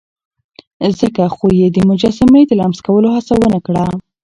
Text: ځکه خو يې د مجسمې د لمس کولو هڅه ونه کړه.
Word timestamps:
ځکه 0.99 1.23
خو 1.35 1.47
يې 1.59 1.67
د 1.75 1.77
مجسمې 1.89 2.41
د 2.45 2.51
لمس 2.59 2.79
کولو 2.87 3.07
هڅه 3.15 3.33
ونه 3.37 3.59
کړه. 3.65 3.85